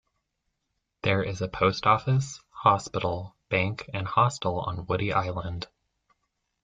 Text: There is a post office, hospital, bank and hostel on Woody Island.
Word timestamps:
There 1.03 1.21
is 1.21 1.41
a 1.41 1.47
post 1.47 1.85
office, 1.85 2.41
hospital, 2.49 3.35
bank 3.49 3.87
and 3.93 4.07
hostel 4.07 4.59
on 4.59 4.87
Woody 4.87 5.13
Island. 5.13 5.67